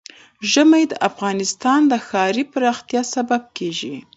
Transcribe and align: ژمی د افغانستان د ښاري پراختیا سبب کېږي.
ژمی 0.51 0.83
د 0.91 0.93
افغانستان 1.09 1.79
د 1.91 1.93
ښاري 2.07 2.43
پراختیا 2.53 3.01
سبب 3.15 3.41
کېږي. 3.57 3.95